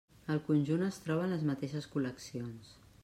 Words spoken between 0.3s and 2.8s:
El conjunt es troba en les mateixes col·leccions.